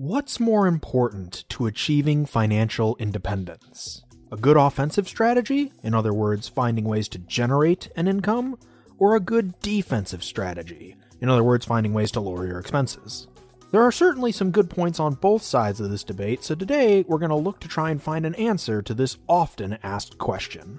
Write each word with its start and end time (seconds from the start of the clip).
What's 0.00 0.38
more 0.38 0.68
important 0.68 1.44
to 1.48 1.66
achieving 1.66 2.24
financial 2.24 2.94
independence? 3.00 4.04
A 4.30 4.36
good 4.36 4.56
offensive 4.56 5.08
strategy, 5.08 5.72
in 5.82 5.92
other 5.92 6.14
words, 6.14 6.46
finding 6.46 6.84
ways 6.84 7.08
to 7.08 7.18
generate 7.18 7.90
an 7.96 8.06
income, 8.06 8.56
or 8.98 9.16
a 9.16 9.20
good 9.20 9.58
defensive 9.58 10.22
strategy, 10.22 10.94
in 11.20 11.28
other 11.28 11.42
words, 11.42 11.66
finding 11.66 11.94
ways 11.94 12.12
to 12.12 12.20
lower 12.20 12.46
your 12.46 12.60
expenses? 12.60 13.26
There 13.72 13.82
are 13.82 13.90
certainly 13.90 14.30
some 14.30 14.52
good 14.52 14.70
points 14.70 15.00
on 15.00 15.14
both 15.14 15.42
sides 15.42 15.80
of 15.80 15.90
this 15.90 16.04
debate, 16.04 16.44
so 16.44 16.54
today 16.54 17.04
we're 17.08 17.18
going 17.18 17.30
to 17.30 17.34
look 17.34 17.58
to 17.58 17.66
try 17.66 17.90
and 17.90 18.00
find 18.00 18.24
an 18.24 18.36
answer 18.36 18.80
to 18.82 18.94
this 18.94 19.18
often 19.28 19.80
asked 19.82 20.16
question. 20.16 20.78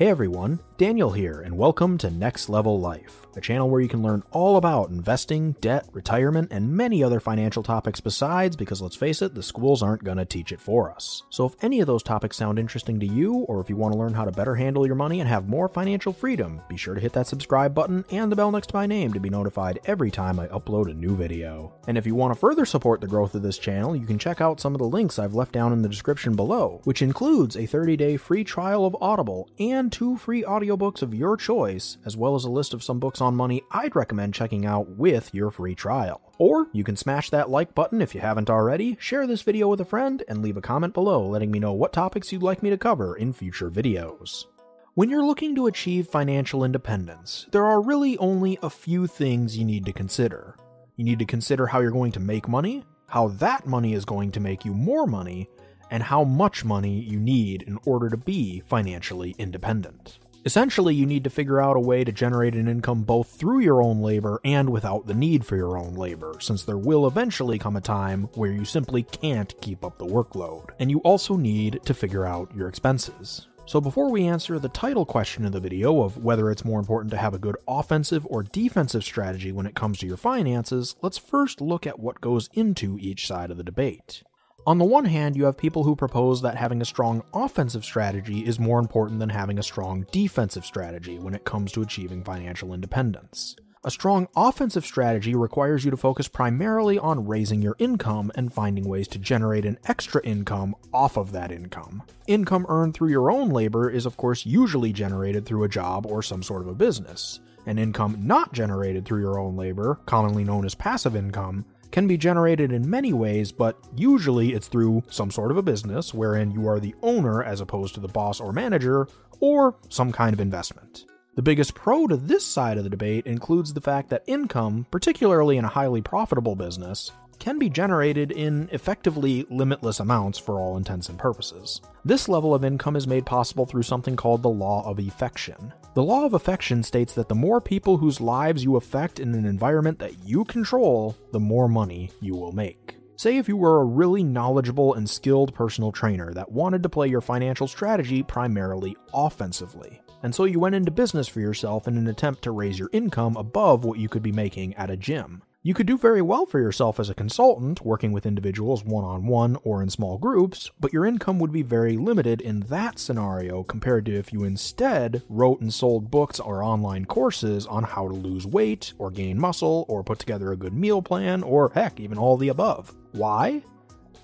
Hey 0.00 0.08
everyone, 0.08 0.60
Daniel 0.78 1.10
here, 1.12 1.42
and 1.42 1.58
welcome 1.58 1.98
to 1.98 2.08
Next 2.08 2.48
Level 2.48 2.80
Life, 2.80 3.26
a 3.36 3.40
channel 3.42 3.68
where 3.68 3.82
you 3.82 3.88
can 3.88 4.02
learn 4.02 4.22
all 4.30 4.56
about 4.56 4.88
investing, 4.88 5.52
debt, 5.60 5.86
retirement, 5.92 6.50
and 6.50 6.74
many 6.74 7.04
other 7.04 7.20
financial 7.20 7.62
topics 7.62 8.00
besides, 8.00 8.56
because 8.56 8.80
let's 8.80 8.96
face 8.96 9.20
it, 9.20 9.34
the 9.34 9.42
schools 9.42 9.82
aren't 9.82 10.02
going 10.02 10.16
to 10.16 10.24
teach 10.24 10.52
it 10.52 10.60
for 10.62 10.90
us. 10.90 11.24
So 11.28 11.44
if 11.44 11.52
any 11.62 11.82
of 11.82 11.86
those 11.86 12.02
topics 12.02 12.38
sound 12.38 12.58
interesting 12.58 12.98
to 12.98 13.06
you, 13.06 13.40
or 13.40 13.60
if 13.60 13.68
you 13.68 13.76
want 13.76 13.92
to 13.92 13.98
learn 13.98 14.14
how 14.14 14.24
to 14.24 14.32
better 14.32 14.54
handle 14.54 14.86
your 14.86 14.96
money 14.96 15.20
and 15.20 15.28
have 15.28 15.50
more 15.50 15.68
financial 15.68 16.14
freedom, 16.14 16.62
be 16.66 16.78
sure 16.78 16.94
to 16.94 17.00
hit 17.02 17.12
that 17.12 17.26
subscribe 17.26 17.74
button 17.74 18.06
and 18.10 18.32
the 18.32 18.36
bell 18.36 18.50
next 18.50 18.68
to 18.68 18.76
my 18.76 18.86
name 18.86 19.12
to 19.12 19.20
be 19.20 19.28
notified 19.28 19.80
every 19.84 20.10
time 20.10 20.40
I 20.40 20.46
upload 20.46 20.90
a 20.90 20.94
new 20.94 21.14
video. 21.14 21.74
And 21.88 21.98
if 21.98 22.06
you 22.06 22.14
want 22.14 22.32
to 22.32 22.40
further 22.40 22.64
support 22.64 23.02
the 23.02 23.06
growth 23.06 23.34
of 23.34 23.42
this 23.42 23.58
channel, 23.58 23.94
you 23.94 24.06
can 24.06 24.18
check 24.18 24.40
out 24.40 24.60
some 24.60 24.74
of 24.74 24.78
the 24.78 24.88
links 24.88 25.18
I've 25.18 25.34
left 25.34 25.52
down 25.52 25.74
in 25.74 25.82
the 25.82 25.90
description 25.90 26.36
below, 26.36 26.80
which 26.84 27.02
includes 27.02 27.54
a 27.54 27.66
30 27.66 27.98
day 27.98 28.16
free 28.16 28.44
trial 28.44 28.86
of 28.86 28.96
Audible 28.98 29.50
and 29.58 29.89
two 29.90 30.16
free 30.16 30.42
audiobooks 30.42 31.02
of 31.02 31.14
your 31.14 31.36
choice, 31.36 31.98
as 32.04 32.16
well 32.16 32.34
as 32.34 32.44
a 32.44 32.50
list 32.50 32.72
of 32.72 32.82
some 32.82 32.98
books 32.98 33.20
on 33.20 33.34
money 33.34 33.62
I'd 33.70 33.94
recommend 33.96 34.34
checking 34.34 34.64
out 34.64 34.88
with 34.90 35.34
your 35.34 35.50
free 35.50 35.74
trial. 35.74 36.32
Or 36.38 36.68
you 36.72 36.84
can 36.84 36.96
smash 36.96 37.30
that 37.30 37.50
like 37.50 37.74
button 37.74 38.00
if 38.00 38.14
you 38.14 38.20
haven't 38.20 38.48
already, 38.48 38.96
share 39.00 39.26
this 39.26 39.42
video 39.42 39.68
with 39.68 39.80
a 39.80 39.84
friend, 39.84 40.22
and 40.28 40.40
leave 40.40 40.56
a 40.56 40.62
comment 40.62 40.94
below 40.94 41.26
letting 41.26 41.50
me 41.50 41.58
know 41.58 41.72
what 41.72 41.92
topics 41.92 42.32
you'd 42.32 42.42
like 42.42 42.62
me 42.62 42.70
to 42.70 42.78
cover 42.78 43.16
in 43.16 43.32
future 43.32 43.70
videos. 43.70 44.46
When 44.94 45.10
you're 45.10 45.24
looking 45.24 45.54
to 45.54 45.66
achieve 45.66 46.08
financial 46.08 46.64
independence, 46.64 47.46
there 47.52 47.64
are 47.64 47.80
really 47.80 48.18
only 48.18 48.58
a 48.62 48.70
few 48.70 49.06
things 49.06 49.56
you 49.56 49.64
need 49.64 49.86
to 49.86 49.92
consider. 49.92 50.56
You 50.96 51.04
need 51.04 51.18
to 51.20 51.24
consider 51.24 51.66
how 51.66 51.80
you're 51.80 51.90
going 51.90 52.12
to 52.12 52.20
make 52.20 52.48
money, 52.48 52.84
how 53.06 53.28
that 53.28 53.66
money 53.66 53.94
is 53.94 54.04
going 54.04 54.32
to 54.32 54.40
make 54.40 54.64
you 54.64 54.72
more 54.74 55.06
money, 55.06 55.48
and 55.90 56.02
how 56.02 56.24
much 56.24 56.64
money 56.64 57.00
you 57.00 57.18
need 57.18 57.62
in 57.62 57.78
order 57.84 58.08
to 58.08 58.16
be 58.16 58.62
financially 58.66 59.34
independent. 59.38 60.18
Essentially, 60.46 60.94
you 60.94 61.04
need 61.04 61.24
to 61.24 61.30
figure 61.30 61.60
out 61.60 61.76
a 61.76 61.80
way 61.80 62.02
to 62.02 62.12
generate 62.12 62.54
an 62.54 62.66
income 62.66 63.02
both 63.02 63.28
through 63.28 63.58
your 63.58 63.82
own 63.82 64.00
labor 64.00 64.40
and 64.42 64.70
without 64.70 65.06
the 65.06 65.12
need 65.12 65.44
for 65.44 65.56
your 65.56 65.76
own 65.76 65.94
labor, 65.94 66.34
since 66.40 66.64
there 66.64 66.78
will 66.78 67.06
eventually 67.06 67.58
come 67.58 67.76
a 67.76 67.80
time 67.80 68.24
where 68.34 68.50
you 68.50 68.64
simply 68.64 69.02
can't 69.02 69.60
keep 69.60 69.84
up 69.84 69.98
the 69.98 70.06
workload. 70.06 70.70
And 70.78 70.90
you 70.90 71.00
also 71.00 71.36
need 71.36 71.80
to 71.84 71.92
figure 71.92 72.24
out 72.24 72.54
your 72.56 72.68
expenses. 72.68 73.48
So 73.66 73.82
before 73.82 74.10
we 74.10 74.26
answer 74.26 74.58
the 74.58 74.70
title 74.70 75.04
question 75.04 75.44
of 75.44 75.52
the 75.52 75.60
video 75.60 76.02
of 76.02 76.24
whether 76.24 76.50
it's 76.50 76.64
more 76.64 76.80
important 76.80 77.10
to 77.10 77.18
have 77.18 77.34
a 77.34 77.38
good 77.38 77.56
offensive 77.68 78.26
or 78.26 78.42
defensive 78.42 79.04
strategy 79.04 79.52
when 79.52 79.66
it 79.66 79.76
comes 79.76 79.98
to 79.98 80.06
your 80.06 80.16
finances, 80.16 80.96
let's 81.02 81.18
first 81.18 81.60
look 81.60 81.86
at 81.86 82.00
what 82.00 82.22
goes 82.22 82.48
into 82.54 82.98
each 82.98 83.26
side 83.26 83.50
of 83.50 83.58
the 83.58 83.62
debate. 83.62 84.22
On 84.70 84.78
the 84.78 84.84
one 84.84 85.06
hand, 85.06 85.34
you 85.34 85.46
have 85.46 85.56
people 85.56 85.82
who 85.82 85.96
propose 85.96 86.42
that 86.42 86.56
having 86.56 86.80
a 86.80 86.84
strong 86.84 87.24
offensive 87.34 87.84
strategy 87.84 88.46
is 88.46 88.60
more 88.60 88.78
important 88.78 89.18
than 89.18 89.30
having 89.30 89.58
a 89.58 89.64
strong 89.64 90.06
defensive 90.12 90.64
strategy 90.64 91.18
when 91.18 91.34
it 91.34 91.44
comes 91.44 91.72
to 91.72 91.82
achieving 91.82 92.22
financial 92.22 92.72
independence. 92.72 93.56
A 93.82 93.90
strong 93.90 94.28
offensive 94.36 94.86
strategy 94.86 95.34
requires 95.34 95.84
you 95.84 95.90
to 95.90 95.96
focus 95.96 96.28
primarily 96.28 97.00
on 97.00 97.26
raising 97.26 97.60
your 97.60 97.74
income 97.80 98.30
and 98.36 98.52
finding 98.52 98.88
ways 98.88 99.08
to 99.08 99.18
generate 99.18 99.64
an 99.64 99.76
extra 99.86 100.22
income 100.22 100.76
off 100.94 101.16
of 101.16 101.32
that 101.32 101.50
income. 101.50 102.04
Income 102.28 102.66
earned 102.68 102.94
through 102.94 103.10
your 103.10 103.32
own 103.32 103.48
labor 103.48 103.90
is, 103.90 104.06
of 104.06 104.16
course, 104.16 104.46
usually 104.46 104.92
generated 104.92 105.46
through 105.46 105.64
a 105.64 105.68
job 105.68 106.06
or 106.06 106.22
some 106.22 106.44
sort 106.44 106.62
of 106.62 106.68
a 106.68 106.74
business. 106.74 107.40
An 107.66 107.76
income 107.76 108.18
not 108.20 108.52
generated 108.52 109.04
through 109.04 109.22
your 109.22 109.40
own 109.40 109.56
labor, 109.56 109.98
commonly 110.06 110.44
known 110.44 110.64
as 110.64 110.76
passive 110.76 111.16
income, 111.16 111.64
can 111.90 112.06
be 112.06 112.16
generated 112.16 112.72
in 112.72 112.88
many 112.88 113.12
ways, 113.12 113.52
but 113.52 113.76
usually 113.96 114.52
it's 114.52 114.68
through 114.68 115.02
some 115.08 115.30
sort 115.30 115.50
of 115.50 115.56
a 115.56 115.62
business 115.62 116.14
wherein 116.14 116.50
you 116.50 116.66
are 116.68 116.80
the 116.80 116.94
owner 117.02 117.42
as 117.42 117.60
opposed 117.60 117.94
to 117.94 118.00
the 118.00 118.08
boss 118.08 118.40
or 118.40 118.52
manager, 118.52 119.08
or 119.40 119.74
some 119.88 120.12
kind 120.12 120.32
of 120.32 120.40
investment. 120.40 121.06
The 121.36 121.42
biggest 121.42 121.74
pro 121.74 122.06
to 122.06 122.16
this 122.16 122.44
side 122.44 122.76
of 122.76 122.84
the 122.84 122.90
debate 122.90 123.26
includes 123.26 123.72
the 123.72 123.80
fact 123.80 124.10
that 124.10 124.24
income, 124.26 124.86
particularly 124.90 125.56
in 125.56 125.64
a 125.64 125.68
highly 125.68 126.02
profitable 126.02 126.56
business, 126.56 127.12
can 127.40 127.58
be 127.58 127.68
generated 127.68 128.30
in 128.30 128.68
effectively 128.70 129.46
limitless 129.50 129.98
amounts 129.98 130.38
for 130.38 130.60
all 130.60 130.76
intents 130.76 131.08
and 131.08 131.18
purposes. 131.18 131.80
This 132.04 132.28
level 132.28 132.54
of 132.54 132.64
income 132.64 132.94
is 132.94 133.08
made 133.08 133.26
possible 133.26 133.66
through 133.66 133.82
something 133.82 134.14
called 134.14 134.42
the 134.42 134.48
law 134.48 134.88
of 134.88 135.00
effection. 135.00 135.72
The 135.94 136.04
law 136.04 136.24
of 136.24 136.34
effection 136.34 136.84
states 136.84 137.14
that 137.14 137.28
the 137.28 137.34
more 137.34 137.60
people 137.60 137.96
whose 137.96 138.20
lives 138.20 138.62
you 138.62 138.76
affect 138.76 139.18
in 139.18 139.34
an 139.34 139.46
environment 139.46 139.98
that 139.98 140.24
you 140.24 140.44
control, 140.44 141.16
the 141.32 141.40
more 141.40 141.68
money 141.68 142.12
you 142.20 142.34
will 142.34 142.52
make. 142.52 142.96
Say 143.16 143.36
if 143.36 143.48
you 143.48 143.56
were 143.56 143.80
a 143.80 143.84
really 143.84 144.22
knowledgeable 144.22 144.94
and 144.94 145.08
skilled 145.08 145.54
personal 145.54 145.92
trainer 145.92 146.32
that 146.34 146.52
wanted 146.52 146.82
to 146.84 146.88
play 146.88 147.08
your 147.08 147.20
financial 147.20 147.66
strategy 147.66 148.22
primarily 148.22 148.96
offensively. 149.12 150.00
And 150.22 150.34
so 150.34 150.44
you 150.44 150.60
went 150.60 150.74
into 150.74 150.90
business 150.90 151.28
for 151.28 151.40
yourself 151.40 151.88
in 151.88 151.96
an 151.96 152.06
attempt 152.06 152.42
to 152.42 152.50
raise 152.50 152.78
your 152.78 152.90
income 152.92 153.36
above 153.36 153.84
what 153.84 153.98
you 153.98 154.08
could 154.08 154.22
be 154.22 154.32
making 154.32 154.74
at 154.74 154.90
a 154.90 154.96
gym. 154.96 155.42
You 155.62 155.74
could 155.74 155.86
do 155.86 155.98
very 155.98 156.22
well 156.22 156.46
for 156.46 156.58
yourself 156.58 156.98
as 156.98 157.10
a 157.10 157.14
consultant, 157.14 157.84
working 157.84 158.12
with 158.12 158.24
individuals 158.24 158.82
one 158.82 159.04
on 159.04 159.26
one 159.26 159.58
or 159.62 159.82
in 159.82 159.90
small 159.90 160.16
groups, 160.16 160.70
but 160.80 160.90
your 160.90 161.04
income 161.04 161.38
would 161.38 161.52
be 161.52 161.60
very 161.60 161.98
limited 161.98 162.40
in 162.40 162.60
that 162.70 162.98
scenario 162.98 163.62
compared 163.62 164.06
to 164.06 164.14
if 164.14 164.32
you 164.32 164.44
instead 164.44 165.22
wrote 165.28 165.60
and 165.60 165.74
sold 165.74 166.10
books 166.10 166.40
or 166.40 166.64
online 166.64 167.04
courses 167.04 167.66
on 167.66 167.84
how 167.84 168.08
to 168.08 168.14
lose 168.14 168.46
weight, 168.46 168.94
or 168.96 169.10
gain 169.10 169.38
muscle, 169.38 169.84
or 169.86 170.02
put 170.02 170.18
together 170.18 170.50
a 170.50 170.56
good 170.56 170.72
meal 170.72 171.02
plan, 171.02 171.42
or 171.42 171.70
heck, 171.74 172.00
even 172.00 172.16
all 172.16 172.38
the 172.38 172.48
above. 172.48 172.96
Why? 173.12 173.62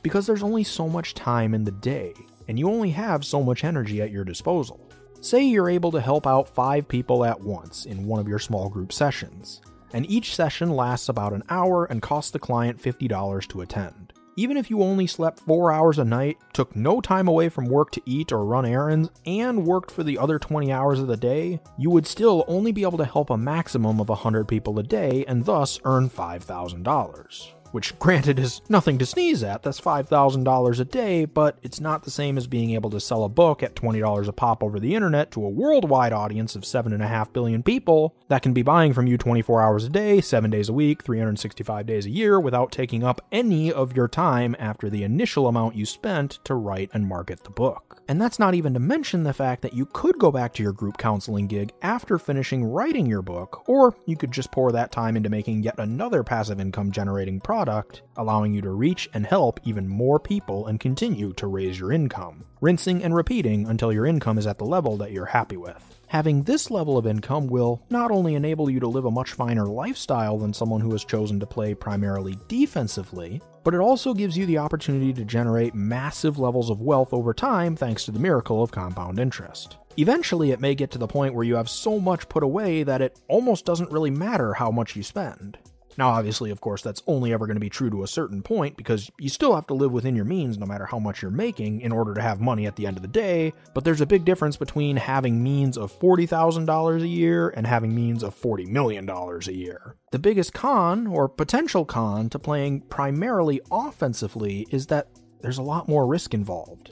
Because 0.01 0.27
there's 0.27 0.43
only 0.43 0.65
so 0.65 0.89
much 0.89 1.13
time 1.13 1.53
in 1.53 1.65
the 1.65 1.71
day, 1.71 2.15
and 2.49 2.59
you 2.59 2.71
only 2.71 2.93
have 2.93 3.27
so 3.27 3.43
much 3.43 3.63
energy 3.63 4.01
at 4.01 4.11
your 4.11 4.25
disposal. 4.25 4.91
Say 5.21 5.45
you're 5.45 5.69
able 5.69 5.93
to 5.93 6.01
help 6.01 6.27
out 6.27 6.55
five 6.55 6.89
people 6.89 7.27
at 7.27 7.39
once 7.39 7.85
in 7.85 8.07
one 8.07 8.21
of 8.21 8.29
your 8.29 8.39
small 8.39 8.71
group 8.71 8.91
sessions 8.91 9.61
and 9.93 10.09
each 10.11 10.35
session 10.35 10.71
lasts 10.71 11.09
about 11.09 11.33
an 11.33 11.43
hour 11.49 11.85
and 11.85 12.03
costs 12.03 12.31
the 12.31 12.39
client 12.39 12.81
$50 12.81 13.47
to 13.49 13.61
attend. 13.61 14.13
Even 14.39 14.59
if 14.59 14.69
you 14.69 14.83
only 14.83 15.07
slept 15.07 15.41
4 15.41 15.73
hours 15.73 15.99
a 15.99 16.05
night, 16.05 16.37
took 16.53 16.77
no 16.77 17.01
time 17.01 17.27
away 17.27 17.49
from 17.49 17.65
work 17.65 17.91
to 17.93 18.03
eat 18.05 18.33
or 18.33 18.45
run 18.45 18.67
errands, 18.67 19.09
and 19.25 19.67
worked 19.67 19.91
for 19.91 20.05
the 20.05 20.19
other 20.19 20.39
20 20.39 20.71
hours 20.71 21.01
of 21.01 21.07
the 21.07 21.17
day, 21.17 21.61
you 21.79 21.89
would 21.89 22.07
still 22.07 22.45
only 22.47 22.71
be 22.71 22.83
able 22.83 22.99
to 22.99 23.05
help 23.07 23.31
a 23.31 23.39
maximum 23.39 23.99
of 23.99 24.11
100 24.11 24.47
people 24.47 24.79
a 24.79 24.83
day 24.83 25.25
and 25.27 25.47
thus 25.47 25.81
earn 25.85 26.11
$5,000 26.11 27.56
which 27.77 27.99
granted 27.99 28.39
is 28.39 28.63
nothing 28.71 28.97
to 28.97 29.05
sneeze 29.05 29.43
at. 29.43 29.63
That's 29.63 29.79
$5,000 29.79 30.81
a 30.81 30.85
day, 30.87 31.27
but 31.27 31.59
it's 31.63 31.79
not 31.79 32.05
the 32.05 32.11
same 32.11 32.39
as 32.39 32.47
being 32.47 32.71
able 32.71 32.89
to 32.89 32.99
sell 32.99 33.23
a 33.23 33.29
book 33.29 33.63
at 33.63 33.75
$20 33.75 34.27
a 34.27 34.33
pop 34.33 34.63
over 34.63 34.81
the 34.81 34.95
internet 34.95 35.31
to 35.33 35.45
a 35.45 35.51
worldwide 35.51 36.15
audience 36.15 36.57
of 36.57 36.63
7.5 36.63 37.35
billion 37.35 37.63
people 37.63 38.17
that 38.29 38.41
can 38.41 38.55
be 38.55 38.63
buying 38.63 38.95
from 38.95 39.07
you 39.07 39.19
24 39.19 39.61
hours 39.61 39.85
a 39.85 39.91
day, 39.91 40.23
7 40.23 40.51
days 40.51 40.71
a 40.71 40.73
week, 40.73 41.05
365 41.05 41.85
days 41.85 42.07
a 42.07 42.11
year 42.11 42.41
without 42.41 42.73
taking 42.73 43.05
up 43.05 43.21
any 43.31 43.71
of 43.71 43.95
your 43.95 44.09
time 44.09 44.57
after 44.59 44.89
the 44.89 45.03
initial 45.03 45.47
amount 45.47 45.75
you 45.77 45.85
spent 45.85 46.39
to 46.45 46.55
write 46.55 46.89
and 46.95 47.07
market 47.07 47.45
the 47.45 47.51
book. 47.51 47.96
And 48.09 48.21
that's 48.21 48.39
not 48.39 48.55
even 48.55 48.73
to 48.75 48.81
mention 48.81 49.25
the 49.25 49.33
fact 49.33 49.63
that 49.63 49.75
you 49.75 49.87
could 49.87 50.17
go 50.19 50.31
back 50.31 50.55
to 50.55 50.63
your 50.63 50.73
group 50.73 50.97
counseling 50.97 51.49
gig 51.49 51.73
after 51.83 52.19
finishing 52.19 52.65
writing 52.65 53.07
your 53.07 53.23
book, 53.23 53.69
or 53.69 53.97
you 54.07 54.17
could 54.17 54.31
just 54.31 54.53
pour 54.53 54.71
that 54.73 54.93
time 54.93 55.17
into 55.17 55.29
making 55.29 55.65
yet 55.65 55.79
another 55.79 56.23
passive 56.23 56.61
income 56.61 56.93
generating 56.93 57.41
product, 57.41 58.03
allowing 58.17 58.55
you 58.55 58.61
to 58.63 58.71
reach 58.71 59.09
and 59.13 59.27
help 59.27 59.59
even 59.65 59.89
more 59.89 60.21
people 60.21 60.69
and 60.69 60.79
continue 60.79 61.33
to 61.33 61.49
raise 61.49 61.81
your 61.81 61.91
income, 61.91 62.45
rinsing 62.61 63.03
and 63.03 63.15
repeating 63.15 63.67
until 63.67 63.93
your 63.93 64.07
income 64.07 64.39
is 64.39 64.47
at 64.47 64.59
the 64.59 64.65
level 64.65 64.97
that 64.97 65.11
you're 65.11 65.27
happy 65.27 65.57
with. 65.57 66.01
Having 66.09 66.45
this 66.45 66.71
level 66.71 66.97
of 66.97 67.07
income 67.07 67.49
will 67.49 67.83
not 67.91 68.13
only 68.13 68.37
enable 68.37 68.71
you 68.71 68.79
to 68.79 68.87
live 68.87 69.07
a 69.07 69.11
much 69.11 69.33
finer 69.33 69.67
lifestyle 69.67 70.39
than 70.39 70.55
someone 70.55 70.81
who 70.81 70.93
has 70.93 71.05
chosen 71.05 71.41
to 71.41 71.47
play 71.47 71.75
primarily 71.75 72.37
defensively, 72.47 73.43
but 73.65 73.75
it 73.75 73.81
also 73.81 74.15
gives 74.15 74.39
you 74.39 74.47
the 74.47 74.59
opportunity 74.59 75.13
to 75.13 75.25
generate 75.25 75.75
massive 75.75 76.39
levels 76.39 76.71
of 76.71 76.81
wealth 76.81 77.13
over 77.13 77.35
time 77.35 77.75
thanks 77.75 78.05
to 78.05 78.13
the 78.13 78.21
miracle 78.21 78.63
of 78.63 78.71
compound 78.71 79.19
interest. 79.19 79.79
Eventually, 79.97 80.53
it 80.53 80.61
may 80.61 80.77
get 80.77 80.93
to 80.93 80.99
the 80.99 81.09
point 81.09 81.35
where 81.35 81.45
you 81.45 81.57
have 81.57 81.69
so 81.69 81.99
much 81.99 82.29
put 82.29 82.45
away 82.45 82.85
that 82.85 83.03
it 83.03 83.19
almost 83.29 83.65
doesn't 83.65 83.91
really 83.91 84.11
matter 84.11 84.55
how 84.55 84.71
much 84.71 84.95
you 84.95 85.03
spend. 85.03 85.59
Now, 85.99 86.11
obviously, 86.11 86.51
of 86.51 86.61
course, 86.61 86.83
that's 86.83 87.03
only 87.07 87.33
ever 87.33 87.47
going 87.47 87.57
to 87.57 87.61
be 87.61 87.71
true 87.71 87.91
to 87.91 88.03
a 88.03 88.09
certain 88.09 88.43
point 88.43 88.77
because 88.77 89.11
you 89.19 89.29
still 89.29 89.55
have 89.55 89.67
to 89.69 89.75
live 89.75 89.93
within 89.93 90.15
your 90.15 90.25
means 90.25 90.59
no 90.59 90.67
matter 90.67 90.85
how 90.85 90.99
much 90.99 91.23
you're 91.23 91.31
making 91.31 91.81
in 91.81 91.93
order 91.93 92.15
to 92.15 92.23
have 92.23 92.41
money 92.41 92.67
at 92.67 92.77
the 92.77 92.87
end 92.87 92.97
of 92.97 93.03
the 93.03 93.09
day. 93.09 93.53
But 93.75 93.85
there's 93.85 94.01
a 94.01 94.07
big 94.07 94.25
difference 94.25 94.57
between 94.57 94.97
having 94.97 95.43
means 95.43 95.79
of 95.79 95.99
$40,000 95.99 97.03
a 97.03 97.07
year 97.07 97.49
and 97.49 97.67
having 97.67 97.95
means 97.95 98.23
of 98.23 98.35
$40 98.35 98.69
million 98.69 99.09
a 99.09 99.53
year. 99.53 99.97
The 100.13 100.19
biggest 100.19 100.53
con, 100.53 101.07
or 101.07 101.29
potential 101.29 101.85
con, 101.85 102.29
to 102.31 102.39
playing 102.39 102.83
primarily 102.83 103.61
offensively 103.71 104.67
is 104.71 104.87
that 104.89 105.09
there's 105.41 105.59
a 105.59 105.63
lot 105.63 105.89
more 105.89 106.07
risk 106.07 106.35
involved, 106.35 106.91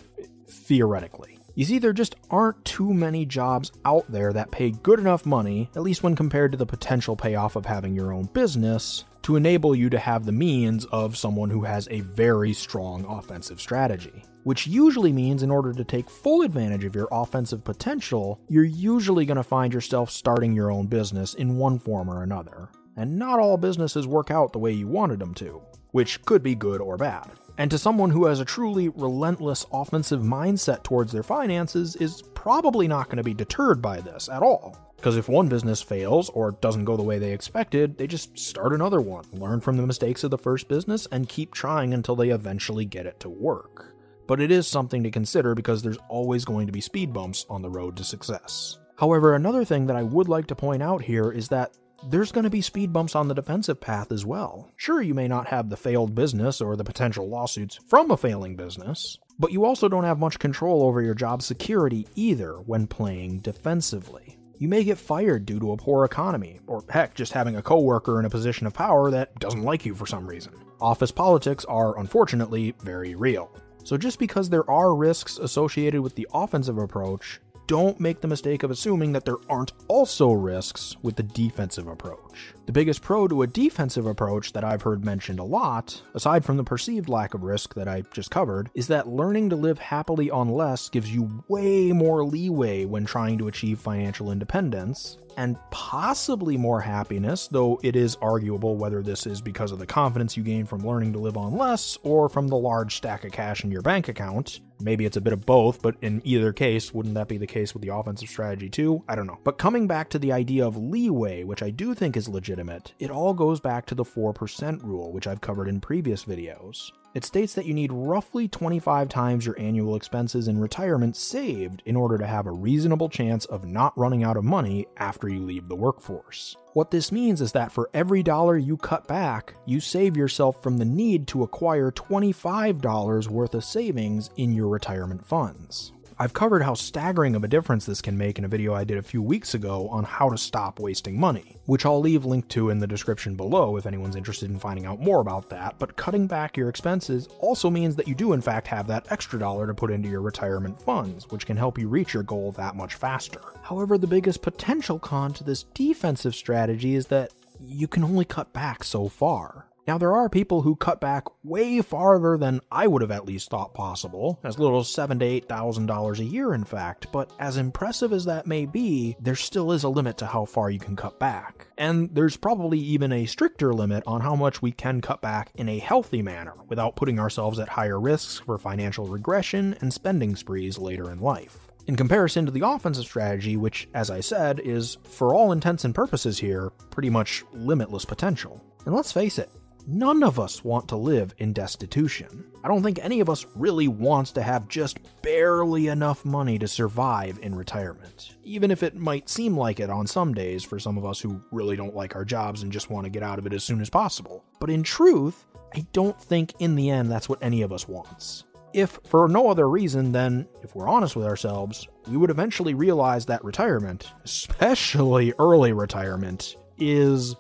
theoretically. 0.48 1.38
You 1.56 1.64
see, 1.64 1.78
there 1.78 1.92
just 1.92 2.16
aren't 2.30 2.64
too 2.64 2.92
many 2.92 3.24
jobs 3.24 3.70
out 3.84 4.10
there 4.10 4.32
that 4.32 4.50
pay 4.50 4.72
good 4.72 4.98
enough 4.98 5.24
money, 5.24 5.70
at 5.76 5.82
least 5.82 6.02
when 6.02 6.16
compared 6.16 6.50
to 6.50 6.58
the 6.58 6.66
potential 6.66 7.14
payoff 7.14 7.54
of 7.54 7.64
having 7.64 7.94
your 7.94 8.12
own 8.12 8.24
business, 8.24 9.04
to 9.22 9.36
enable 9.36 9.74
you 9.74 9.88
to 9.88 9.98
have 9.98 10.26
the 10.26 10.32
means 10.32 10.84
of 10.86 11.16
someone 11.16 11.50
who 11.50 11.62
has 11.62 11.86
a 11.90 12.00
very 12.00 12.52
strong 12.52 13.04
offensive 13.04 13.60
strategy. 13.60 14.24
Which 14.42 14.66
usually 14.66 15.12
means, 15.12 15.42
in 15.42 15.50
order 15.50 15.72
to 15.72 15.84
take 15.84 16.10
full 16.10 16.42
advantage 16.42 16.84
of 16.84 16.94
your 16.94 17.08
offensive 17.12 17.64
potential, 17.64 18.40
you're 18.48 18.64
usually 18.64 19.24
going 19.24 19.36
to 19.36 19.42
find 19.42 19.72
yourself 19.72 20.10
starting 20.10 20.54
your 20.54 20.70
own 20.70 20.86
business 20.86 21.34
in 21.34 21.56
one 21.56 21.78
form 21.78 22.10
or 22.10 22.22
another. 22.24 22.68
And 22.96 23.16
not 23.16 23.38
all 23.38 23.56
businesses 23.56 24.06
work 24.06 24.30
out 24.30 24.52
the 24.52 24.58
way 24.58 24.72
you 24.72 24.88
wanted 24.88 25.20
them 25.20 25.34
to, 25.34 25.62
which 25.92 26.20
could 26.24 26.42
be 26.42 26.54
good 26.54 26.80
or 26.80 26.96
bad. 26.96 27.30
And 27.56 27.70
to 27.70 27.78
someone 27.78 28.10
who 28.10 28.26
has 28.26 28.40
a 28.40 28.44
truly 28.44 28.88
relentless 28.88 29.64
offensive 29.72 30.20
mindset 30.20 30.82
towards 30.82 31.12
their 31.12 31.22
finances 31.22 31.94
is 31.96 32.22
probably 32.34 32.88
not 32.88 33.06
going 33.06 33.18
to 33.18 33.22
be 33.22 33.34
deterred 33.34 33.80
by 33.80 34.00
this 34.00 34.28
at 34.28 34.42
all. 34.42 34.76
Because 34.96 35.16
if 35.16 35.28
one 35.28 35.48
business 35.48 35.80
fails 35.80 36.30
or 36.30 36.52
doesn't 36.52 36.84
go 36.84 36.96
the 36.96 37.02
way 37.02 37.18
they 37.18 37.32
expected, 37.32 37.96
they 37.96 38.06
just 38.06 38.36
start 38.38 38.72
another 38.72 39.00
one, 39.00 39.24
learn 39.32 39.60
from 39.60 39.76
the 39.76 39.86
mistakes 39.86 40.24
of 40.24 40.30
the 40.30 40.38
first 40.38 40.66
business, 40.66 41.06
and 41.12 41.28
keep 41.28 41.52
trying 41.52 41.94
until 41.94 42.16
they 42.16 42.30
eventually 42.30 42.84
get 42.84 43.06
it 43.06 43.20
to 43.20 43.28
work. 43.28 43.94
But 44.26 44.40
it 44.40 44.50
is 44.50 44.66
something 44.66 45.02
to 45.04 45.10
consider 45.10 45.54
because 45.54 45.82
there's 45.82 45.98
always 46.08 46.44
going 46.44 46.66
to 46.66 46.72
be 46.72 46.80
speed 46.80 47.12
bumps 47.12 47.46
on 47.48 47.62
the 47.62 47.70
road 47.70 47.96
to 47.98 48.04
success. 48.04 48.78
However, 48.96 49.34
another 49.34 49.64
thing 49.64 49.86
that 49.86 49.96
I 49.96 50.02
would 50.02 50.28
like 50.28 50.46
to 50.48 50.54
point 50.54 50.82
out 50.82 51.02
here 51.02 51.30
is 51.30 51.48
that 51.48 51.76
there's 52.10 52.32
going 52.32 52.44
to 52.44 52.50
be 52.50 52.60
speed 52.60 52.92
bumps 52.92 53.14
on 53.14 53.28
the 53.28 53.34
defensive 53.34 53.80
path 53.80 54.12
as 54.12 54.26
well. 54.26 54.70
Sure, 54.76 55.00
you 55.00 55.14
may 55.14 55.28
not 55.28 55.48
have 55.48 55.68
the 55.68 55.76
failed 55.76 56.14
business 56.14 56.60
or 56.60 56.76
the 56.76 56.84
potential 56.84 57.28
lawsuits 57.28 57.78
from 57.88 58.10
a 58.10 58.16
failing 58.16 58.56
business, 58.56 59.18
but 59.38 59.52
you 59.52 59.64
also 59.64 59.88
don't 59.88 60.04
have 60.04 60.18
much 60.18 60.38
control 60.38 60.82
over 60.82 61.02
your 61.02 61.14
job 61.14 61.42
security 61.42 62.06
either 62.14 62.54
when 62.60 62.86
playing 62.86 63.40
defensively. 63.40 64.38
You 64.58 64.68
may 64.68 64.84
get 64.84 64.98
fired 64.98 65.46
due 65.46 65.58
to 65.58 65.72
a 65.72 65.76
poor 65.76 66.04
economy, 66.04 66.60
or 66.66 66.84
heck, 66.88 67.14
just 67.14 67.32
having 67.32 67.56
a 67.56 67.62
coworker 67.62 68.20
in 68.20 68.26
a 68.26 68.30
position 68.30 68.66
of 68.66 68.74
power 68.74 69.10
that 69.10 69.34
doesn't 69.40 69.62
like 69.62 69.84
you 69.84 69.94
for 69.94 70.06
some 70.06 70.26
reason. 70.26 70.52
Office 70.80 71.10
politics 71.10 71.64
are 71.64 71.98
unfortunately 71.98 72.74
very 72.80 73.14
real. 73.14 73.50
So 73.84 73.98
just 73.98 74.18
because 74.18 74.48
there 74.48 74.68
are 74.70 74.94
risks 74.94 75.38
associated 75.38 76.00
with 76.00 76.14
the 76.14 76.26
offensive 76.32 76.78
approach 76.78 77.40
don't 77.66 78.00
make 78.00 78.20
the 78.20 78.28
mistake 78.28 78.62
of 78.62 78.70
assuming 78.70 79.12
that 79.12 79.24
there 79.24 79.38
aren't 79.48 79.72
also 79.88 80.32
risks 80.32 80.96
with 81.02 81.16
the 81.16 81.22
defensive 81.22 81.86
approach. 81.86 82.54
The 82.66 82.72
biggest 82.72 83.02
pro 83.02 83.28
to 83.28 83.42
a 83.42 83.46
defensive 83.46 84.06
approach 84.06 84.52
that 84.52 84.64
I've 84.64 84.82
heard 84.82 85.04
mentioned 85.04 85.38
a 85.38 85.44
lot, 85.44 86.02
aside 86.14 86.44
from 86.44 86.56
the 86.56 86.64
perceived 86.64 87.08
lack 87.08 87.34
of 87.34 87.42
risk 87.42 87.74
that 87.74 87.88
I 87.88 88.02
just 88.12 88.30
covered, 88.30 88.70
is 88.74 88.88
that 88.88 89.08
learning 89.08 89.50
to 89.50 89.56
live 89.56 89.78
happily 89.78 90.30
on 90.30 90.48
less 90.48 90.88
gives 90.88 91.14
you 91.14 91.44
way 91.48 91.92
more 91.92 92.24
leeway 92.24 92.84
when 92.84 93.04
trying 93.04 93.38
to 93.38 93.48
achieve 93.48 93.78
financial 93.78 94.30
independence, 94.30 95.18
and 95.36 95.56
possibly 95.70 96.56
more 96.56 96.80
happiness, 96.80 97.48
though 97.48 97.80
it 97.82 97.96
is 97.96 98.16
arguable 98.22 98.76
whether 98.76 99.02
this 99.02 99.26
is 99.26 99.40
because 99.40 99.72
of 99.72 99.78
the 99.78 99.86
confidence 99.86 100.36
you 100.36 100.42
gain 100.42 100.64
from 100.64 100.86
learning 100.86 101.12
to 101.12 101.18
live 101.18 101.36
on 101.36 101.56
less 101.56 101.98
or 102.02 102.28
from 102.28 102.48
the 102.48 102.56
large 102.56 102.96
stack 102.96 103.24
of 103.24 103.32
cash 103.32 103.64
in 103.64 103.70
your 103.70 103.82
bank 103.82 104.08
account. 104.08 104.60
Maybe 104.80 105.06
it's 105.06 105.16
a 105.16 105.20
bit 105.20 105.32
of 105.32 105.46
both, 105.46 105.80
but 105.82 105.96
in 106.02 106.20
either 106.24 106.52
case, 106.52 106.92
wouldn't 106.92 107.14
that 107.14 107.28
be 107.28 107.38
the 107.38 107.46
case 107.46 107.74
with 107.74 107.82
the 107.82 107.94
offensive 107.94 108.28
strategy 108.28 108.68
too? 108.68 109.02
I 109.08 109.14
don't 109.14 109.26
know. 109.26 109.38
But 109.44 109.58
coming 109.58 109.86
back 109.86 110.10
to 110.10 110.18
the 110.18 110.32
idea 110.32 110.66
of 110.66 110.76
leeway, 110.76 111.44
which 111.44 111.62
I 111.62 111.70
do 111.70 111.94
think 111.94 112.16
is 112.16 112.28
legitimate, 112.28 112.92
it 112.98 113.10
all 113.10 113.34
goes 113.34 113.60
back 113.60 113.86
to 113.86 113.94
the 113.94 114.04
4% 114.04 114.82
rule, 114.82 115.12
which 115.12 115.26
I've 115.26 115.40
covered 115.40 115.68
in 115.68 115.80
previous 115.80 116.24
videos. 116.24 116.90
It 117.14 117.24
states 117.24 117.54
that 117.54 117.64
you 117.64 117.74
need 117.74 117.92
roughly 117.92 118.48
25 118.48 119.08
times 119.08 119.46
your 119.46 119.56
annual 119.56 119.94
expenses 119.94 120.48
in 120.48 120.58
retirement 120.58 121.14
saved 121.14 121.80
in 121.86 121.94
order 121.94 122.18
to 122.18 122.26
have 122.26 122.46
a 122.46 122.52
reasonable 122.52 123.08
chance 123.08 123.44
of 123.44 123.64
not 123.64 123.96
running 123.96 124.24
out 124.24 124.36
of 124.36 124.42
money 124.42 124.86
after 124.96 125.28
you 125.28 125.38
leave 125.38 125.68
the 125.68 125.76
workforce. 125.76 126.56
What 126.72 126.90
this 126.90 127.12
means 127.12 127.40
is 127.40 127.52
that 127.52 127.70
for 127.70 127.88
every 127.94 128.24
dollar 128.24 128.58
you 128.58 128.76
cut 128.76 129.06
back, 129.06 129.54
you 129.64 129.78
save 129.78 130.16
yourself 130.16 130.60
from 130.60 130.76
the 130.76 130.84
need 130.84 131.28
to 131.28 131.44
acquire 131.44 131.92
$25 131.92 133.28
worth 133.28 133.54
of 133.54 133.62
savings 133.62 134.30
in 134.36 134.52
your 134.52 134.66
retirement 134.66 135.24
funds. 135.24 135.92
I've 136.16 136.32
covered 136.32 136.62
how 136.62 136.74
staggering 136.74 137.34
of 137.34 137.42
a 137.42 137.48
difference 137.48 137.86
this 137.86 138.00
can 138.00 138.16
make 138.16 138.38
in 138.38 138.44
a 138.44 138.48
video 138.48 138.72
I 138.72 138.84
did 138.84 138.98
a 138.98 139.02
few 139.02 139.20
weeks 139.20 139.54
ago 139.54 139.88
on 139.88 140.04
how 140.04 140.30
to 140.30 140.38
stop 140.38 140.78
wasting 140.78 141.18
money, 141.18 141.56
which 141.66 141.84
I'll 141.84 141.98
leave 141.98 142.24
linked 142.24 142.50
to 142.50 142.70
in 142.70 142.78
the 142.78 142.86
description 142.86 143.34
below 143.34 143.76
if 143.76 143.84
anyone's 143.84 144.14
interested 144.14 144.48
in 144.48 144.60
finding 144.60 144.86
out 144.86 145.00
more 145.00 145.20
about 145.20 145.50
that. 145.50 145.74
But 145.80 145.96
cutting 145.96 146.28
back 146.28 146.56
your 146.56 146.68
expenses 146.68 147.26
also 147.40 147.68
means 147.68 147.96
that 147.96 148.06
you 148.06 148.14
do, 148.14 148.32
in 148.32 148.40
fact, 148.40 148.68
have 148.68 148.86
that 148.86 149.10
extra 149.10 149.40
dollar 149.40 149.66
to 149.66 149.74
put 149.74 149.90
into 149.90 150.08
your 150.08 150.20
retirement 150.20 150.80
funds, 150.80 151.28
which 151.30 151.46
can 151.46 151.56
help 151.56 151.78
you 151.78 151.88
reach 151.88 152.14
your 152.14 152.22
goal 152.22 152.52
that 152.52 152.76
much 152.76 152.94
faster. 152.94 153.40
However, 153.62 153.98
the 153.98 154.06
biggest 154.06 154.40
potential 154.40 155.00
con 155.00 155.32
to 155.32 155.42
this 155.42 155.64
defensive 155.74 156.36
strategy 156.36 156.94
is 156.94 157.08
that 157.08 157.32
you 157.60 157.88
can 157.88 158.04
only 158.04 158.24
cut 158.24 158.52
back 158.52 158.84
so 158.84 159.08
far. 159.08 159.66
Now, 159.86 159.98
there 159.98 160.14
are 160.14 160.30
people 160.30 160.62
who 160.62 160.76
cut 160.76 161.00
back 161.00 161.24
way 161.42 161.82
farther 161.82 162.38
than 162.38 162.60
I 162.70 162.86
would 162.86 163.02
have 163.02 163.10
at 163.10 163.26
least 163.26 163.50
thought 163.50 163.74
possible, 163.74 164.40
as 164.42 164.58
little 164.58 164.80
as 164.80 164.88
seven 164.88 165.18
to 165.18 165.26
eight 165.26 165.46
thousand 165.46 165.86
dollars 165.86 166.20
a 166.20 166.24
year, 166.24 166.54
in 166.54 166.64
fact. 166.64 167.08
But 167.12 167.30
as 167.38 167.58
impressive 167.58 168.12
as 168.12 168.24
that 168.24 168.46
may 168.46 168.64
be, 168.64 169.16
there 169.20 169.34
still 169.34 169.72
is 169.72 169.84
a 169.84 169.90
limit 169.90 170.16
to 170.18 170.26
how 170.26 170.46
far 170.46 170.70
you 170.70 170.78
can 170.78 170.96
cut 170.96 171.18
back. 171.18 171.66
And 171.76 172.14
there's 172.14 172.36
probably 172.36 172.78
even 172.78 173.12
a 173.12 173.26
stricter 173.26 173.74
limit 173.74 174.04
on 174.06 174.22
how 174.22 174.34
much 174.34 174.62
we 174.62 174.72
can 174.72 175.02
cut 175.02 175.20
back 175.20 175.50
in 175.54 175.68
a 175.68 175.78
healthy 175.78 176.22
manner 176.22 176.54
without 176.68 176.96
putting 176.96 177.20
ourselves 177.20 177.58
at 177.58 177.68
higher 177.68 178.00
risks 178.00 178.38
for 178.38 178.56
financial 178.56 179.06
regression 179.06 179.76
and 179.80 179.92
spending 179.92 180.34
sprees 180.34 180.78
later 180.78 181.10
in 181.10 181.20
life 181.20 181.68
in 181.86 181.96
comparison 181.96 182.46
to 182.46 182.52
the 182.52 182.66
offensive 182.66 183.04
strategy, 183.04 183.58
which, 183.58 183.88
as 183.92 184.10
I 184.10 184.20
said, 184.20 184.60
is, 184.60 184.96
for 185.04 185.34
all 185.34 185.52
intents 185.52 185.84
and 185.84 185.94
purposes 185.94 186.38
here, 186.38 186.70
pretty 186.90 187.10
much 187.10 187.44
limitless 187.52 188.06
potential. 188.06 188.64
And 188.86 188.94
let's 188.94 189.12
face 189.12 189.38
it, 189.38 189.50
None 189.86 190.22
of 190.22 190.40
us 190.40 190.64
want 190.64 190.88
to 190.88 190.96
live 190.96 191.34
in 191.38 191.52
destitution. 191.52 192.44
I 192.62 192.68
don't 192.68 192.82
think 192.82 192.98
any 193.02 193.20
of 193.20 193.28
us 193.28 193.44
really 193.54 193.86
wants 193.86 194.32
to 194.32 194.42
have 194.42 194.66
just 194.66 194.98
barely 195.20 195.88
enough 195.88 196.24
money 196.24 196.58
to 196.58 196.66
survive 196.66 197.38
in 197.42 197.54
retirement, 197.54 198.36
even 198.44 198.70
if 198.70 198.82
it 198.82 198.96
might 198.96 199.28
seem 199.28 199.58
like 199.58 199.80
it 199.80 199.90
on 199.90 200.06
some 200.06 200.32
days 200.32 200.64
for 200.64 200.78
some 200.78 200.96
of 200.96 201.04
us 201.04 201.20
who 201.20 201.38
really 201.52 201.76
don't 201.76 201.94
like 201.94 202.16
our 202.16 202.24
jobs 202.24 202.62
and 202.62 202.72
just 202.72 202.88
want 202.88 203.04
to 203.04 203.10
get 203.10 203.22
out 203.22 203.38
of 203.38 203.46
it 203.46 203.52
as 203.52 203.62
soon 203.62 203.82
as 203.82 203.90
possible. 203.90 204.42
But 204.58 204.70
in 204.70 204.82
truth, 204.82 205.44
I 205.74 205.84
don't 205.92 206.18
think 206.18 206.54
in 206.60 206.76
the 206.76 206.88
end 206.88 207.10
that's 207.10 207.28
what 207.28 207.42
any 207.42 207.60
of 207.60 207.72
us 207.72 207.86
wants. 207.86 208.44
If 208.72 208.98
for 209.04 209.28
no 209.28 209.50
other 209.50 209.68
reason 209.68 210.12
than, 210.12 210.48
if 210.62 210.74
we're 210.74 210.88
honest 210.88 211.14
with 211.14 211.26
ourselves, 211.26 211.86
we 212.08 212.16
would 212.16 212.30
eventually 212.30 212.72
realize 212.72 213.26
that 213.26 213.44
retirement, 213.44 214.10
especially 214.24 215.34
early 215.38 215.74
retirement, 215.74 216.56
is 216.78 217.36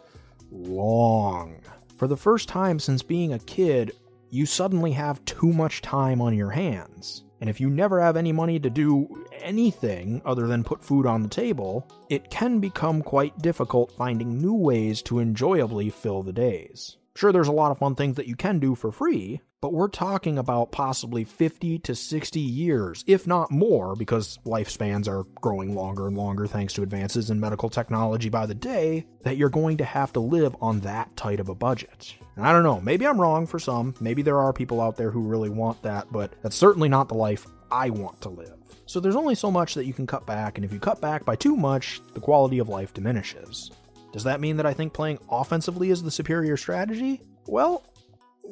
long. 0.50 1.56
For 2.04 2.08
the 2.08 2.18
first 2.18 2.50
time 2.50 2.78
since 2.80 3.02
being 3.02 3.32
a 3.32 3.38
kid, 3.38 3.92
you 4.28 4.44
suddenly 4.44 4.92
have 4.92 5.24
too 5.24 5.50
much 5.54 5.80
time 5.80 6.20
on 6.20 6.36
your 6.36 6.50
hands. 6.50 7.24
And 7.40 7.48
if 7.48 7.62
you 7.62 7.70
never 7.70 7.98
have 7.98 8.18
any 8.18 8.30
money 8.30 8.60
to 8.60 8.68
do 8.68 9.24
anything 9.40 10.20
other 10.26 10.46
than 10.46 10.64
put 10.64 10.84
food 10.84 11.06
on 11.06 11.22
the 11.22 11.30
table, 11.30 11.90
it 12.10 12.28
can 12.28 12.60
become 12.60 13.00
quite 13.00 13.38
difficult 13.38 13.90
finding 13.96 14.38
new 14.38 14.52
ways 14.52 15.00
to 15.00 15.20
enjoyably 15.20 15.88
fill 15.88 16.22
the 16.22 16.34
days. 16.34 16.98
Sure, 17.16 17.30
there's 17.30 17.46
a 17.46 17.52
lot 17.52 17.70
of 17.70 17.78
fun 17.78 17.94
things 17.94 18.16
that 18.16 18.26
you 18.26 18.34
can 18.34 18.58
do 18.58 18.74
for 18.74 18.90
free, 18.90 19.40
but 19.60 19.72
we're 19.72 19.86
talking 19.86 20.36
about 20.36 20.72
possibly 20.72 21.22
50 21.22 21.78
to 21.78 21.94
60 21.94 22.40
years, 22.40 23.04
if 23.06 23.24
not 23.24 23.52
more, 23.52 23.94
because 23.94 24.40
lifespans 24.44 25.06
are 25.06 25.22
growing 25.40 25.76
longer 25.76 26.08
and 26.08 26.16
longer 26.16 26.48
thanks 26.48 26.72
to 26.72 26.82
advances 26.82 27.30
in 27.30 27.38
medical 27.38 27.70
technology 27.70 28.28
by 28.28 28.46
the 28.46 28.54
day, 28.54 29.06
that 29.22 29.36
you're 29.36 29.48
going 29.48 29.76
to 29.76 29.84
have 29.84 30.12
to 30.14 30.18
live 30.18 30.56
on 30.60 30.80
that 30.80 31.16
tight 31.16 31.38
of 31.38 31.48
a 31.48 31.54
budget. 31.54 32.16
And 32.34 32.44
I 32.44 32.50
don't 32.50 32.64
know, 32.64 32.80
maybe 32.80 33.06
I'm 33.06 33.20
wrong 33.20 33.46
for 33.46 33.60
some, 33.60 33.94
maybe 34.00 34.22
there 34.22 34.40
are 34.40 34.52
people 34.52 34.80
out 34.80 34.96
there 34.96 35.12
who 35.12 35.20
really 35.20 35.50
want 35.50 35.80
that, 35.82 36.10
but 36.10 36.34
that's 36.42 36.56
certainly 36.56 36.88
not 36.88 37.08
the 37.08 37.14
life 37.14 37.46
I 37.70 37.90
want 37.90 38.20
to 38.22 38.28
live. 38.28 38.58
So 38.86 38.98
there's 38.98 39.14
only 39.14 39.36
so 39.36 39.52
much 39.52 39.74
that 39.74 39.86
you 39.86 39.92
can 39.92 40.08
cut 40.08 40.26
back, 40.26 40.58
and 40.58 40.64
if 40.64 40.72
you 40.72 40.80
cut 40.80 41.00
back 41.00 41.24
by 41.24 41.36
too 41.36 41.54
much, 41.54 42.00
the 42.14 42.20
quality 42.20 42.58
of 42.58 42.68
life 42.68 42.92
diminishes. 42.92 43.70
Does 44.14 44.22
that 44.22 44.40
mean 44.40 44.58
that 44.58 44.64
I 44.64 44.72
think 44.74 44.92
playing 44.92 45.18
offensively 45.28 45.90
is 45.90 46.00
the 46.00 46.10
superior 46.10 46.56
strategy? 46.56 47.20
Well, 47.48 47.84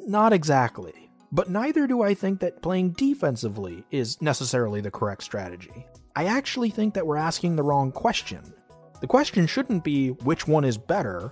not 0.05 0.33
exactly. 0.33 1.09
But 1.31 1.49
neither 1.49 1.87
do 1.87 2.01
I 2.01 2.15
think 2.15 2.41
that 2.41 2.61
playing 2.61 2.89
defensively 2.91 3.85
is 3.89 4.21
necessarily 4.21 4.81
the 4.81 4.91
correct 4.91 5.23
strategy. 5.23 5.87
I 6.17 6.25
actually 6.25 6.69
think 6.69 6.93
that 6.95 7.07
we're 7.07 7.15
asking 7.15 7.55
the 7.55 7.63
wrong 7.63 7.93
question. 7.93 8.41
The 8.99 9.07
question 9.07 9.47
shouldn't 9.47 9.85
be 9.85 10.09
which 10.09 10.49
one 10.49 10.65
is 10.65 10.77
better, 10.77 11.31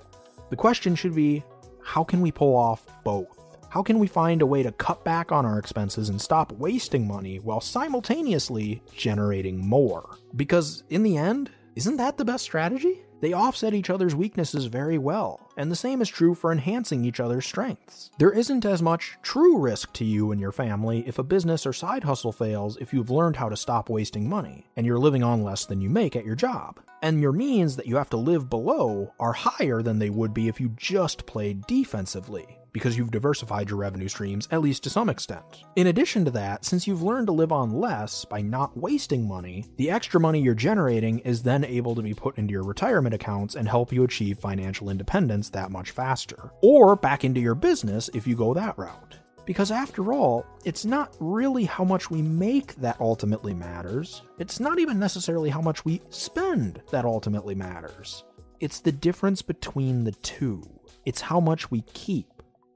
the 0.50 0.56
question 0.56 0.96
should 0.96 1.14
be 1.14 1.44
how 1.84 2.06
can 2.06 2.22
we 2.22 2.32
pull 2.32 2.56
off 2.56 2.88
both? 3.04 3.38
How 3.68 3.84
can 3.84 4.00
we 4.00 4.08
find 4.08 4.42
a 4.42 4.46
way 4.46 4.64
to 4.64 4.72
cut 4.72 5.04
back 5.04 5.34
on 5.34 5.46
our 5.46 5.60
expenses 5.60 6.08
and 6.08 6.22
stop 6.22 6.54
wasting 6.54 7.06
money 7.06 7.40
while 7.40 7.60
simultaneously 7.60 8.82
generating 8.96 9.58
more? 9.58 10.16
Because 10.38 10.86
in 10.90 11.04
the 11.04 11.18
end, 11.18 11.52
isn't 11.76 11.98
that 11.98 12.18
the 12.18 12.24
best 12.24 12.46
strategy? 12.46 13.02
They 13.22 13.34
offset 13.34 13.76
each 13.76 13.92
other's 13.92 14.16
weaknesses 14.16 14.66
very 14.66 14.98
well, 14.98 15.52
and 15.56 15.72
the 15.72 15.76
same 15.76 16.02
is 16.02 16.10
true 16.10 16.34
for 16.34 16.52
enhancing 16.52 17.06
each 17.06 17.20
other's 17.20 17.46
strengths. 17.46 18.10
There 18.18 18.32
isn't 18.32 18.66
as 18.66 18.82
much 18.82 19.18
true 19.22 19.60
risk 19.60 19.94
to 19.94 20.06
you 20.06 20.32
and 20.32 20.42
your 20.42 20.52
family 20.52 21.04
if 21.08 21.20
a 21.20 21.24
business 21.24 21.66
or 21.66 21.72
side 21.72 22.04
hustle 22.04 22.32
fails 22.32 22.78
if 22.78 22.94
you've 22.94 23.12
learned 23.12 23.36
how 23.36 23.48
to 23.48 23.56
stop 23.56 23.90
wasting 23.90 24.28
money, 24.28 24.66
and 24.76 24.88
you're 24.88 24.98
living 24.98 25.24
on 25.24 25.44
less 25.44 25.66
than 25.66 25.82
you 25.82 25.90
make 25.90 26.16
at 26.16 26.26
your 26.26 26.36
job. 26.36 26.80
And 27.04 27.22
your 27.22 27.32
means 27.32 27.76
that 27.76 27.88
you 27.88 27.96
have 27.96 28.10
to 28.10 28.18
live 28.18 28.50
below 28.50 29.14
are 29.20 29.34
higher 29.34 29.84
than 29.84 30.00
they 30.00 30.10
would 30.10 30.34
be 30.34 30.48
if 30.48 30.60
you 30.60 30.70
just 30.76 31.26
played 31.28 31.66
defensively 31.68 32.58
because 32.74 32.98
you've 32.98 33.12
diversified 33.12 33.70
your 33.70 33.80
revenue 33.80 34.08
streams, 34.08 34.48
at 34.52 34.62
least 34.62 34.84
to 34.84 34.90
some 34.90 35.10
extent. 35.10 35.64
In 35.76 35.88
addition 35.88 36.26
to 36.26 36.32
that, 36.32 36.66
since 36.66 36.88
you've 36.88 37.02
learned 37.02 37.28
to 37.28 37.34
live 37.34 37.52
on 37.52 37.72
less 37.72 38.26
by 38.26 38.42
not 38.42 38.78
wasting 38.78 39.28
money, 39.28 39.66
the 39.78 39.90
extra 39.92 40.20
money 40.20 40.42
you're 40.42 40.54
generating 40.54 41.20
is 41.20 41.44
then 41.44 41.64
able 41.66 41.96
to 41.96 42.02
be 42.02 42.14
put 42.14 42.38
into 42.38 42.52
your 42.52 42.64
retirement 42.64 43.16
accounts 43.16 43.56
and 43.56 43.68
help 43.68 43.92
you 43.92 44.04
achieve 44.04 44.40
financial 44.40 44.90
independence 44.90 45.50
that 45.50 45.72
much 45.72 45.92
faster. 45.92 46.52
Or 46.62 46.96
back 46.96 47.24
into 47.24 47.40
your 47.40 47.56
business 47.56 48.10
if 48.14 48.26
you 48.26 48.36
go 48.36 48.54
that 48.54 48.78
route. 48.78 49.18
Because 49.46 49.72
after 49.72 50.14
all, 50.14 50.46
it's 50.66 50.86
not 50.86 51.16
really 51.20 51.66
how 51.66 51.84
much 51.84 52.12
we 52.12 52.22
make 52.22 52.76
that 52.76 53.02
ultimately 53.02 53.54
matters. 53.54 54.22
It's 54.38 54.60
not 54.60 54.80
even 54.80 55.00
necessarily 55.00 55.50
how 55.50 55.62
much 55.62 55.84
we 55.84 56.02
spend 56.10 56.82
that 56.92 57.06
ultimately 57.06 57.56
matters. 57.56 58.24
It's 58.60 58.80
the 58.80 58.92
difference 58.92 59.42
between 59.42 60.04
the 60.04 60.12
two. 60.12 60.62
It's 61.04 61.22
how 61.22 61.40
much 61.40 61.72
we 61.72 61.82
keep 61.94 62.28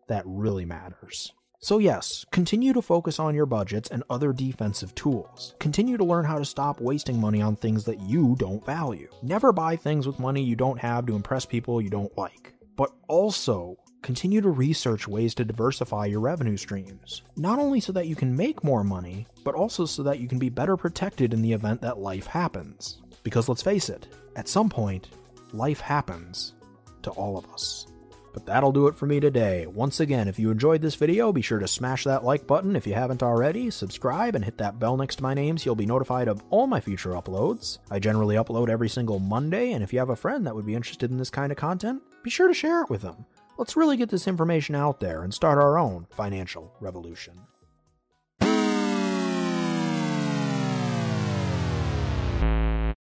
that 0.07 0.23
really 0.25 0.65
matters. 0.65 1.33
So, 1.59 1.79
yes, 1.79 2.25
continue 2.31 2.73
to 2.73 2.81
focus 2.81 3.19
on 3.19 3.33
your 3.33 3.47
budgets 3.47 3.89
and 3.89 4.03
other 4.09 4.31
defensive 4.31 4.93
tools. 4.93 5.55
Continue 5.59 5.97
to 5.97 6.03
learn 6.03 6.25
how 6.25 6.37
to 6.37 6.45
stop 6.45 6.79
wasting 6.79 7.19
money 7.19 7.41
on 7.41 7.55
things 7.55 7.85
that 7.85 7.99
you 8.01 8.35
don't 8.37 8.63
value. 8.65 9.09
Never 9.23 9.51
buy 9.51 9.75
things 9.75 10.05
with 10.05 10.19
money 10.19 10.43
you 10.43 10.55
don't 10.55 10.79
have 10.79 11.07
to 11.07 11.15
impress 11.15 11.45
people 11.45 11.81
you 11.81 11.89
don't 11.89 12.15
like. 12.17 12.53
But 12.75 12.91
also, 13.07 13.77
continue 14.03 14.41
to 14.41 14.49
research 14.49 15.07
ways 15.07 15.33
to 15.33 15.43
diversify 15.45 16.05
your 16.05 16.19
revenue 16.19 16.57
streams. 16.57 17.23
Not 17.35 17.57
only 17.57 17.79
so 17.79 17.91
that 17.93 18.05
you 18.05 18.15
can 18.15 18.35
make 18.35 18.63
more 18.63 18.83
money, 18.83 19.25
but 19.43 19.55
also 19.55 19.85
so 19.85 20.03
that 20.03 20.19
you 20.19 20.27
can 20.27 20.37
be 20.37 20.49
better 20.49 20.77
protected 20.77 21.33
in 21.33 21.41
the 21.41 21.53
event 21.53 21.81
that 21.81 21.97
life 21.97 22.27
happens. 22.27 23.01
Because 23.23 23.49
let's 23.49 23.63
face 23.63 23.89
it, 23.89 24.07
at 24.35 24.47
some 24.47 24.69
point, 24.69 25.09
life 25.51 25.79
happens 25.79 26.53
to 27.01 27.09
all 27.09 27.39
of 27.39 27.49
us. 27.51 27.87
But 28.35 28.47
that'll 28.47 28.73
do 28.73 28.87
it 28.87 28.95
for 28.95 29.05
me 29.05 29.21
today. 29.21 29.65
Once 29.65 30.01
again, 30.01 30.27
if 30.27 30.37
you 30.37 30.51
enjoyed 30.51 30.81
this 30.81 30.95
video, 30.95 31.31
be 31.31 31.41
sure 31.41 31.57
to 31.57 31.69
smash 31.69 32.03
that 32.03 32.25
like 32.25 32.45
button 32.45 32.75
if 32.75 32.85
you 32.85 32.93
haven't 32.93 33.23
already, 33.23 33.71
subscribe, 33.71 34.35
and 34.35 34.43
hit 34.43 34.57
that 34.57 34.77
bell 34.77 34.97
next 34.97 35.15
to 35.15 35.23
my 35.23 35.33
name 35.33 35.57
so 35.57 35.63
you'll 35.63 35.75
be 35.75 35.85
notified 35.85 36.27
of 36.27 36.43
all 36.49 36.67
my 36.67 36.81
future 36.81 37.11
uploads. 37.11 37.77
I 37.89 37.99
generally 37.99 38.35
upload 38.35 38.67
every 38.67 38.89
single 38.89 39.19
Monday, 39.19 39.71
and 39.71 39.81
if 39.81 39.93
you 39.93 39.99
have 39.99 40.09
a 40.09 40.17
friend 40.17 40.45
that 40.45 40.53
would 40.53 40.65
be 40.65 40.75
interested 40.75 41.11
in 41.11 41.17
this 41.17 41.29
kind 41.29 41.49
of 41.49 41.57
content, 41.57 42.01
be 42.23 42.29
sure 42.29 42.49
to 42.49 42.53
share 42.53 42.81
it 42.81 42.89
with 42.89 43.03
them. 43.03 43.25
Let's 43.57 43.77
really 43.77 43.95
get 43.95 44.09
this 44.09 44.27
information 44.27 44.75
out 44.75 44.99
there 44.99 45.23
and 45.23 45.33
start 45.33 45.57
our 45.57 45.79
own 45.79 46.05
financial 46.11 46.73
revolution. 46.81 47.39